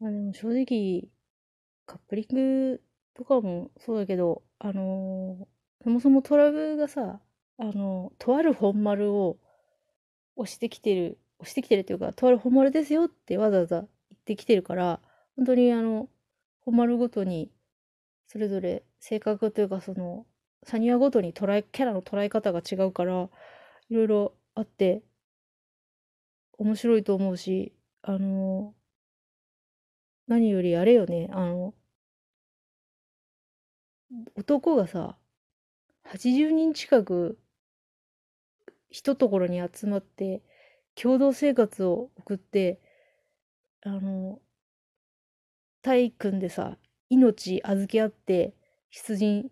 [0.00, 1.08] まあでも正直、
[1.86, 2.34] カップリン
[2.72, 2.82] グ
[3.14, 5.46] とかもそうだけど、あのー
[5.84, 7.20] そもそもトラブがさ、
[7.58, 9.38] あのとある本丸を
[10.36, 15.00] 押してきてる、押してきてるっていうか、とある本丸ですよってわざわざ言ってきてるから、
[15.36, 16.08] 本当にあの、
[16.60, 17.52] 本丸ごとに、
[18.26, 20.26] それぞれ性格というか、その、
[20.64, 23.30] サニアごとに捉え、キャラの捉え方が違うから、
[23.90, 25.02] いろいろあって、
[26.58, 27.72] 面白いと思うし、
[28.02, 28.74] あの
[30.28, 31.74] 何よりあれよね、あの、
[34.36, 35.18] 男がさ、
[36.04, 37.38] 80人近く
[38.90, 40.42] 一ところに集まって
[40.94, 42.80] 共同生活を送って
[43.82, 44.40] あの
[45.82, 46.76] 体育んでさ
[47.10, 48.54] 命預け合って
[48.90, 49.50] 出陣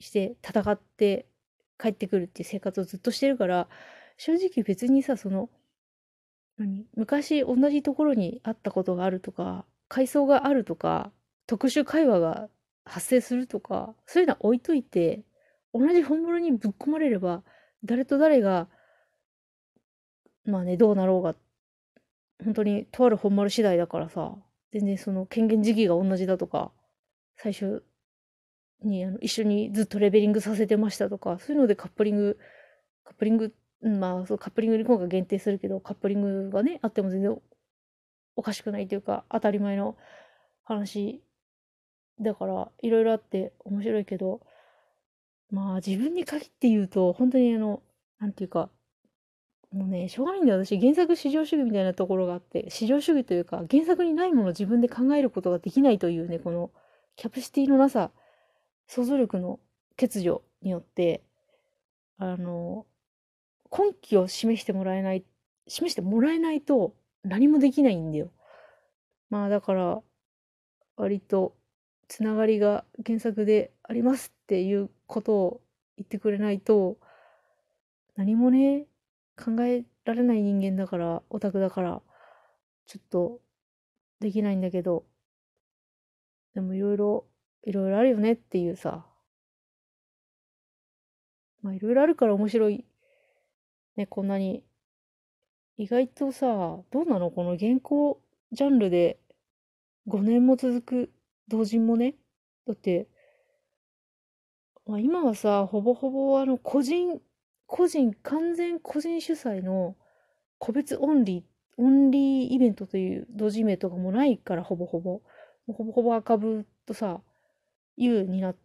[0.00, 1.26] して戦って
[1.78, 3.68] 帰ってくるっていう生活をずっとしてるから
[4.16, 5.50] 正直別にさその
[6.58, 11.10] 何昔同じところにあったことがあるとか階層があるとか
[11.46, 12.48] 特殊会話が
[12.84, 15.22] 発生するとかそういうのは置いといて
[15.74, 17.42] 同じ本物にぶっ込まれれば
[17.84, 18.68] 誰と誰が
[20.44, 21.34] まあねどうなろうが
[22.44, 24.36] 本当にとある本丸次第だからさ
[24.72, 26.70] 全然その権限時期が同じだとか
[27.36, 27.82] 最初
[28.84, 32.38] にあの一緒にずっとレベリングさせてましたとかそういうのでカップリング
[33.04, 37.36] カップリングまあそうカップリングに今回限定するけどカップリングがねあっても全然
[38.36, 39.96] おかしくないというか当たり前の
[40.64, 41.22] 話
[42.20, 44.40] だからいろいろあって面白いけど
[45.50, 47.82] まあ自分に限って言うと本当にあの
[48.18, 48.70] なんていうか
[49.72, 50.64] もうねしょうがないんだよ。
[50.64, 56.70] 私原作至上主義みたいなところがあって至上主義というか原作にないものを自分で考えることができないというねこの
[57.16, 58.10] キャパシティのなさ
[58.88, 59.60] 想像力の
[59.96, 61.22] 欠如によって
[62.18, 62.86] あの
[63.70, 65.24] 根拠を示してもらえない
[65.68, 68.30] 示してもらえないと何もできないんだよ。
[69.28, 70.02] まあだから
[70.96, 71.54] 割と
[72.08, 75.60] つながりが原作でありますっていうことを
[75.96, 76.98] 言ってくれないと
[78.16, 78.86] 何もね
[79.38, 82.02] 考えられない人間だからオタクだから
[82.86, 83.40] ちょっと
[84.18, 85.04] できないんだけど
[86.54, 87.24] でもいろいろ
[87.64, 89.06] いろいろあるよねっていうさ
[91.62, 92.84] まあいろいろあるから面白い
[93.96, 94.64] ねこんなに
[95.80, 97.30] 意外とさどうなの？
[97.30, 98.20] この原稿
[98.52, 99.18] ジャンルで
[100.08, 101.12] 5年も続く
[101.48, 102.16] 同人もね。
[102.66, 103.08] だって、
[104.84, 107.18] まあ、今はさほぼほぼあの個人
[107.64, 109.96] 個人完全個人主催の
[110.58, 115.22] 個別オンリーオンリーイベントという同人名とかもないからほぼほぼ。
[115.66, 117.22] ほぼほぼ赤部とさ
[117.96, 118.56] U になっ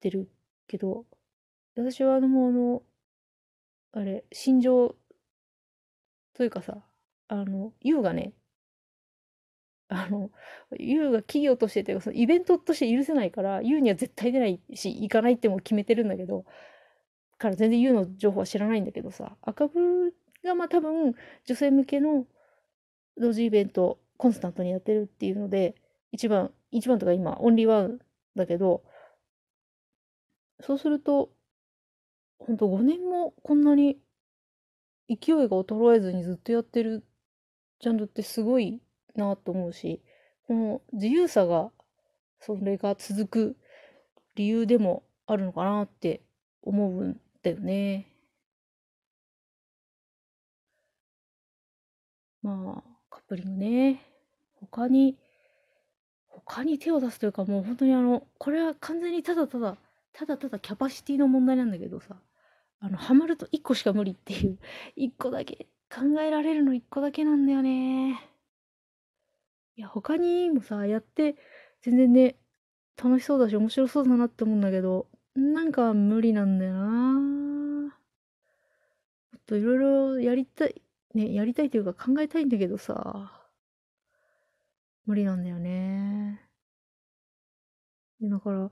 [0.00, 0.28] てる
[0.66, 1.04] けど
[1.76, 2.50] 私はあのもう
[3.92, 4.96] あのあれ心情
[6.40, 6.78] というかさ
[7.28, 8.32] あの U がね
[9.88, 10.30] あの
[10.78, 16.46] U が企業としてというかそのイベントとして許せないから U には絶対出ないし行かないっても決めてるんだけど
[17.36, 21.14] から全然 U の情報は知らないんだけどさ赤部がまあ多分
[21.44, 22.24] 女性向けの
[23.18, 25.74] 同時イベントコンスタントにやってるっていうので
[26.10, 27.98] 一番一番とか今オンリーワン
[28.34, 28.82] だけど
[30.62, 31.28] そうすると
[32.38, 33.98] ほんと5年もこんなに
[35.10, 37.04] 勢いが衰えずにずっとやってる
[37.80, 38.80] ジャンルってすごい
[39.16, 40.00] なと思うし
[40.46, 41.70] この自由さが
[42.38, 43.56] それが続く
[44.36, 46.22] 理由でもあるのかなって
[46.62, 48.06] 思うんだよね。
[52.42, 54.02] まあカップリングね
[54.60, 55.16] 他に
[56.28, 59.76] 他に手を出すというかもう本当にあのこれは完全にただただ
[60.12, 62.16] ただただキャパシティの問題なんだけどさ
[62.80, 64.58] あのハマると1個しか無理っていう
[64.96, 68.20] 1個だけ考えられるの1個だけなんだよね。
[69.76, 71.36] いや他にもさやって
[71.82, 72.36] 全然ね
[73.02, 76.80] 楽しそうだし面白そうだなって思うんだけどなんか無理なんだよな。
[77.82, 77.88] も
[79.38, 80.82] っといろいろやりたい
[81.14, 83.30] ねやりたいというか考えたいんだけどさ
[85.06, 86.40] 無理なんだよね。
[88.22, 88.70] だから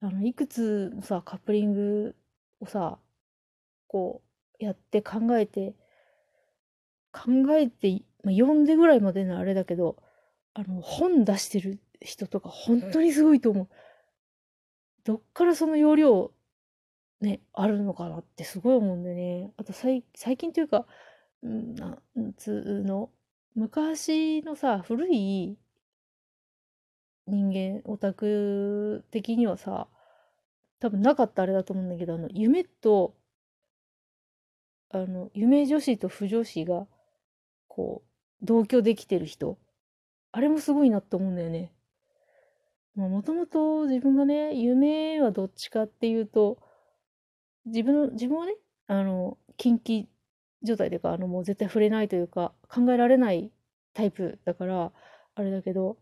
[0.00, 2.16] あのいくつもさカップリング
[2.60, 2.98] をさ
[3.88, 4.22] こ
[4.60, 5.74] うやって考えて
[7.12, 9.96] 考えて、まあ、読んでぐらいまでのあれだけど
[10.54, 13.68] あの本出してる人とか本当にすごいと思う。
[15.04, 16.30] どっからその容量
[17.20, 19.52] ねあるのかなってすごい思うんだよね。
[19.56, 20.04] あと最
[20.36, 20.86] 近というか
[21.42, 23.10] なんつうの
[23.54, 25.56] 昔のさ古い
[27.26, 29.88] 人間オタク的にはさ
[30.80, 33.14] 多分なかったあれだと思うんだけどあの夢と
[34.90, 36.86] あの夢女子と不女子が
[37.68, 39.58] こう同居できてる人
[40.32, 41.72] あれもすごいなって思うんだよね。
[42.94, 46.58] もともと自分がね、夢はどっちかっていうと、
[47.66, 48.56] 自分の、自分はね、
[48.88, 50.06] あの、近畿
[50.62, 53.52] 状態というか、あの、もう絶対触れないというか、考えられない
[53.94, 54.92] タイプだから、
[55.34, 55.96] あれだけど、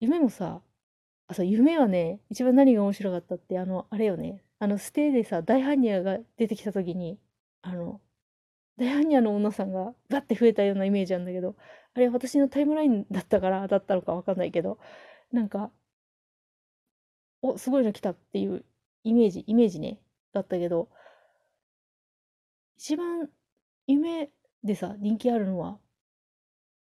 [0.00, 0.62] 夢もさ、
[1.28, 7.18] あ、そう、夢はね、一番何が面白かったって、あの、あれよね、あの、ステイでさ、大般若が出てきた時に、
[7.62, 8.00] あの、
[8.78, 11.56] 大般若の女さんがバッて増えたようなイメージなんだけど、
[11.94, 14.78] あれ私のタイムラインだったからだったのかわかんないけど、
[15.32, 15.72] なんか、
[17.42, 18.64] お、すごいの来たっていう
[19.04, 20.00] イメージ、イメージね、
[20.32, 20.88] だったけど、
[22.76, 23.30] 一番
[23.86, 24.30] 夢
[24.64, 25.78] でさ、人気あるのは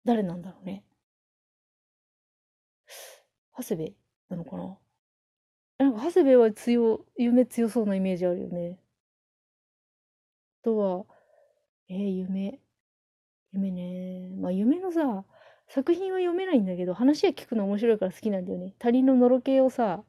[0.04, 0.84] 誰なんだろうね。
[3.56, 3.96] 長谷部
[4.30, 4.78] なのかな？
[5.78, 8.78] なんか長谷部は強、夢強そうなイメージあるよね。
[10.62, 11.05] あとは、
[11.88, 12.61] えー、夢。
[13.52, 14.34] 夢ね。
[14.40, 15.25] まあ夢のさ、
[15.69, 18.75] 作品は読めないんだけど、話は聞くの面白いから好きなんだよね。
[18.78, 20.02] 他人ののろけをさ、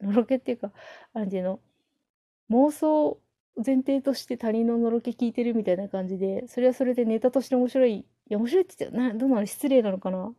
[0.00, 0.72] のろけっていうか、
[1.12, 1.60] なんていうの、
[2.50, 3.20] 妄想
[3.64, 7.94] 前提として他人ののろけ聞いてるみたいな感じで、それはそれでネタとして面白い。
[7.98, 10.34] いや、面白いって言ってな、どうなの失礼なのかな？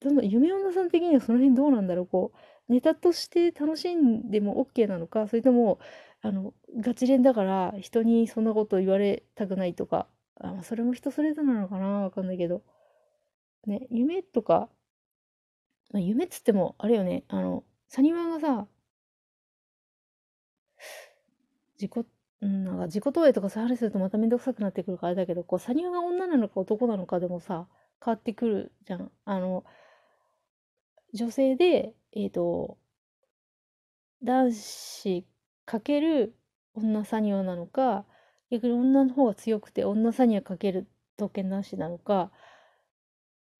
[0.00, 2.38] どの、夢女さん的にはその辺どうなんだろうこう、
[2.68, 5.78] ネタとして楽しんでも OK なのか、それとも、
[6.22, 10.06] あの、ガチ恋だから人にそんなこと言われたくないとか、
[10.40, 12.62] あ、それも人それぞれなのかなわかんないけど。
[13.66, 14.68] ね、夢とか、
[15.92, 18.66] まあ、夢っつっても、あれよね、あの、サニワがさ、
[21.80, 22.06] 自己、
[22.40, 27.66] なんか自己投影とかさ、話するとまためんどくさくなってくるからあれだけど、こう、サニワが女なのか男なのかでもさ、
[28.04, 29.10] 変わってくるじゃん。
[29.24, 29.64] あの、
[31.12, 32.78] 女性で、えっ、ー、と、
[34.24, 35.24] 男子
[35.64, 36.34] かける
[36.74, 38.04] 女サニワなのか、
[38.50, 42.32] 逆に女の方が強くて女サニワかける刀剣男子なのか、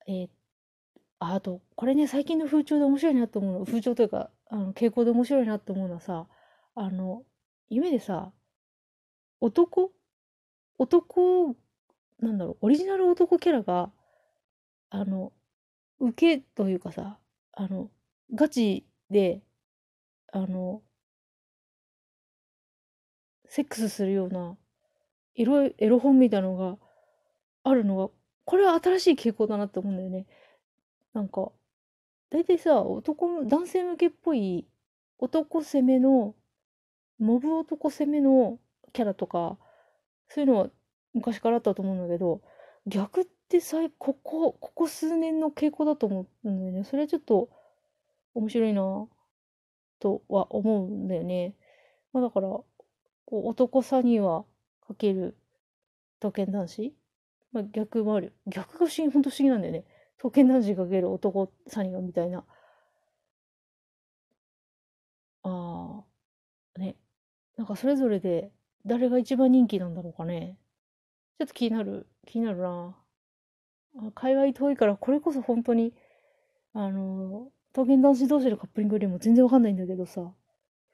[0.08, 0.28] えー、
[1.20, 6.26] ああと、これね、最近の風潮で面白いなと思うの、風潮というか、あの、傾向で面白いなと思うのはさ、
[6.74, 7.22] あの、
[7.68, 8.32] 夢でさ、
[9.40, 9.92] 男
[10.78, 11.56] 男、
[12.18, 13.92] なんだろう、オリジナル男キャラが、
[14.90, 15.32] あの、
[16.00, 17.20] 受けというかさ、
[17.52, 17.90] あの、
[18.34, 19.42] ガチで、
[20.32, 20.82] あの、
[23.46, 24.56] セックスするような、
[25.34, 26.76] エロ、エロ本みたいなのが
[27.64, 28.10] あるのが、
[28.44, 30.26] これは新しい傾向だなって思うんだよね。
[31.14, 31.50] なんか、
[32.30, 34.66] 大体さ、男、男性向けっぽい
[35.18, 36.34] 男攻めの、
[37.18, 38.58] モブ男攻めの
[38.92, 39.58] キャラとか、
[40.28, 40.70] そういうのは
[41.14, 42.42] 昔からあったと思うんだけど、
[42.86, 46.84] 逆ってさ、ここ、ここ数年の傾向だと思うんだよね。
[46.84, 47.48] それはちょっと
[48.38, 49.08] 面白いな
[50.00, 51.54] とは思うんだよね。
[52.12, 52.66] まあだから、こ
[53.32, 54.44] う男さには
[54.86, 55.36] かける
[56.20, 56.94] 刀剣男子
[57.52, 58.34] まあ逆もある。
[58.46, 59.84] 逆が不思議、ほんと不思議なんだよね。
[60.18, 62.44] 刀剣男子かける男サニガみたいな。
[65.42, 66.04] あ
[66.76, 66.96] あ、ね。
[67.56, 68.52] なんかそれぞれで
[68.86, 70.58] 誰が一番人気なんだろうかね。
[71.38, 72.96] ちょっと気になる、気になるな。
[73.96, 75.94] あ界隈遠いから、これこそ本当に、
[76.72, 80.28] あの、刀剣男子同士のカップリングよりも全然わかんないんだけどさ、ほ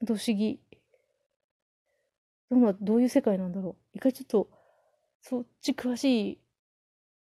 [0.02, 0.60] んと不思議。
[2.50, 3.96] どんな、どういう世界なんだろう。
[3.96, 4.50] 一回ちょっと、
[5.22, 6.38] そっち詳しい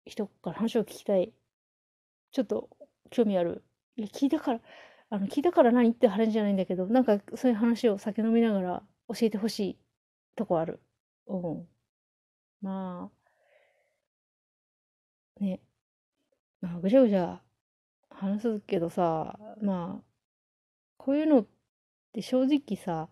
[0.06, 1.34] 人から話を聞きたい。
[2.32, 2.70] ちょっと
[3.10, 3.62] 興味ある。
[3.96, 4.60] いや、聞いたから、
[5.10, 9.78] あの、聞いたから何って話じゃないんだけど、なんかそういう話を酒飲みながら教えてほしい
[10.36, 10.80] とこある。
[11.26, 11.68] うん。
[12.62, 13.10] ま
[15.38, 15.60] あ、ね。
[16.62, 17.42] まあ、ぐちゃぐちゃ
[18.24, 20.04] 話すけどさ、まあ、
[20.96, 21.46] こういうのっ
[22.12, 23.08] て正直さ、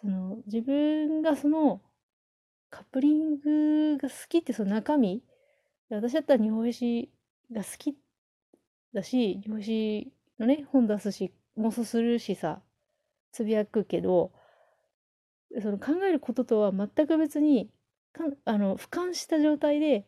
[0.00, 1.80] その、自分がその、
[2.70, 5.22] カップリングが好きってその中身
[5.90, 7.10] 私だったら日本史
[7.52, 7.96] が好き
[8.92, 12.62] だし、日本史のね、本出すし、妄想するしさ、
[13.32, 14.32] つぶやくけど、
[15.60, 17.70] その考えることとは全く別に、
[18.12, 20.06] かあの、俯瞰した状態で、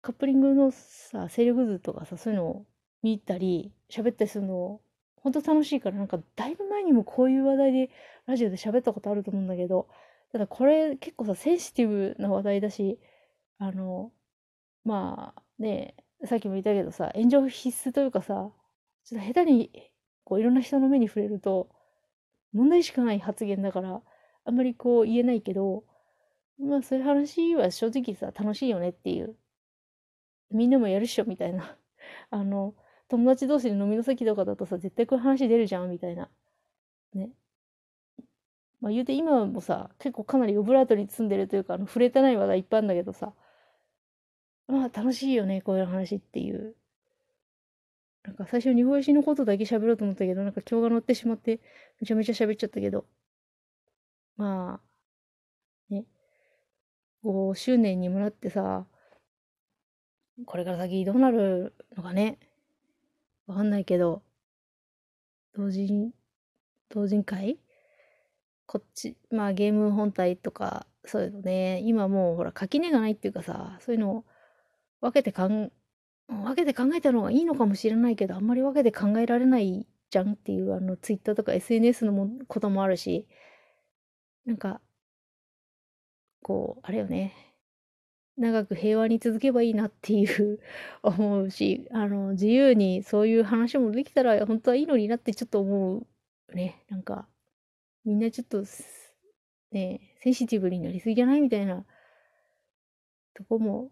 [0.00, 2.66] カップリングのさ、勢力図とかさ、そういうのを
[3.02, 4.80] 見たり、喋ったりするの、
[5.16, 7.90] ほんと楽しいから、なんか、だいぶ前にもこういう話題で、
[8.26, 9.88] ラジオで喋ったことあると思うんだけど、
[10.32, 13.00] ただこれ結構さ、センシティブな話題だし、
[13.58, 14.12] あの、
[14.84, 18.50] まあね、さっきも言ったけどさ、炎上必須というかさ、
[19.04, 19.90] ちょっと下手に、
[20.24, 21.70] こういろんな人の目に触れると、
[22.52, 24.02] 問題しかない発言だから、
[24.44, 25.84] あんまりこう言えないけど、
[26.58, 29.36] まあそういう話は正直さ、楽しいよねっていう。
[30.50, 31.76] みんなもやるっしょみたいな。
[32.30, 32.74] あの、
[33.08, 36.28] 友達同士で飲みの席とかだとさ、絶対こういう話出るじゃんみたいな。
[37.14, 37.30] ね。
[38.80, 43.32] まあ言うて今もさ、結構かなりオブラートに包んでるというか、あの触れてない話題いっぱいあるんだけどさ、
[44.68, 46.76] まあ楽しいよね、こういう話っていう。
[48.24, 51.60] なんか最初日本史のことだけ喋ろうと思ったけど、なんか今日が乗ってしまって、
[52.00, 53.06] めちゃめちゃ喋っちゃったけど。
[54.36, 54.80] ま
[55.90, 56.04] あ、ね。
[57.24, 58.86] 5周年にもなってさ、
[60.46, 62.38] これから先どうなるのかね。
[63.48, 64.22] わかんないけど、
[65.52, 66.14] 同人、
[66.90, 67.58] 同人会？
[68.66, 74.24] こっち、まあゲーム本体とか、そういうのね、今もうほら垣根がないっていうかさ、そういうのを
[75.00, 75.72] 分けてかん、
[76.28, 83.26] 分けて考えたのがいいのかもしれないけど、あんまり分けて考えられないじゃんっていう、あの、ツイッターとか SNS のもこともあるし、
[84.44, 84.80] なんか、
[86.42, 87.47] こう、あれよね。
[88.38, 90.60] 長く平和に続けばいいなっていう
[91.02, 96.84] 思うし、あの、自由にそういう話もできたら本当はいいのになってちょっと思うね。
[96.88, 97.28] なんか、
[98.04, 98.62] みんなちょっと、
[99.72, 101.84] ね、センシティブになりすぎじゃないみたいな
[103.34, 103.90] とこも、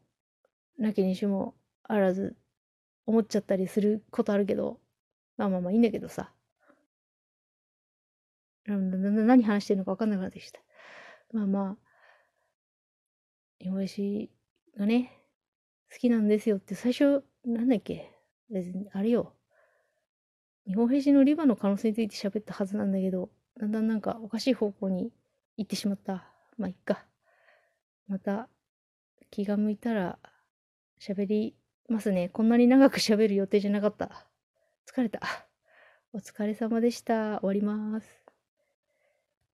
[0.78, 2.36] なきにしもあらず
[3.06, 4.80] 思っちゃったりすることあるけど、
[5.36, 6.32] まあまあまあいいんだけどさ。
[8.66, 10.60] 何話してるのか分かんなくなってきた。
[11.32, 11.76] まあまあ、
[13.60, 14.30] 日本史
[14.76, 15.12] がね、
[15.92, 18.12] 好きなんですよって最初、なんだっけ？
[18.50, 19.32] 別に、あれよ。
[20.66, 25.12] 日本兵士のリバの可能性について喋ったはずなんだけど、だんだんなんかおかしい方向に
[25.56, 26.26] 行ってしまった。
[26.58, 27.04] まあ、いっか。
[28.08, 28.48] また、
[29.30, 30.18] 気が向いたら、
[31.00, 31.54] 喋り
[31.88, 32.28] ますね。
[32.28, 34.26] こんなに長く喋る予定じゃなかった。
[34.86, 35.20] 疲れた。
[36.12, 37.40] お疲れ様でした。
[37.40, 38.25] 終わります。